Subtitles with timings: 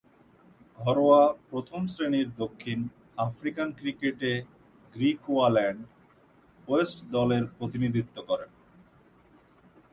[0.79, 1.21] ঘরোয়া
[1.49, 2.79] প্রথম-শ্রেণীর দক্ষিণ
[3.17, 4.31] আফ্রিকান ক্রিকেটে
[4.95, 5.81] গ্রিকুয়াল্যান্ড
[6.67, 8.51] ওয়েস্ট দলের প্রতিনিধিত্ব করেন।